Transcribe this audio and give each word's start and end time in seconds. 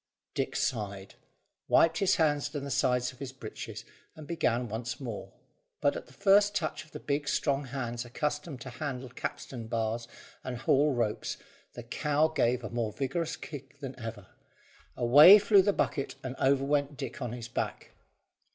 Dick 0.33 0.55
sighed, 0.55 1.13
wiped 1.67 1.99
his 1.99 2.15
hands 2.15 2.49
down 2.49 2.63
the 2.63 2.71
sides 2.71 3.13
of 3.13 3.19
his 3.19 3.31
breeches, 3.31 3.85
and 4.15 4.25
began 4.25 4.67
once 4.67 4.99
more, 4.99 5.31
but 5.79 5.95
at 5.95 6.07
the 6.07 6.13
first 6.13 6.55
touch 6.55 6.83
of 6.83 6.89
the 6.89 6.99
big 6.99 7.27
strong 7.27 7.65
hands 7.65 8.03
accustomed 8.03 8.59
to 8.61 8.71
handle 8.71 9.09
capstan 9.09 9.67
bars 9.67 10.07
and 10.43 10.57
haul 10.57 10.91
ropes, 10.95 11.37
the 11.73 11.83
cow 11.83 12.27
gave 12.27 12.63
a 12.63 12.71
more 12.71 12.91
vigorous 12.91 13.35
kick 13.37 13.79
than 13.79 13.95
ever; 13.99 14.25
away 14.97 15.37
flew 15.37 15.61
the 15.61 15.71
bucket, 15.71 16.15
and 16.23 16.35
over 16.39 16.65
went 16.65 16.97
Dick 16.97 17.21
on 17.21 17.31
his 17.33 17.47
back. 17.47 17.91